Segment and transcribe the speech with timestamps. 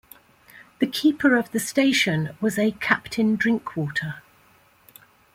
[0.79, 4.23] The keeper of the station was a Captain Drinkwater.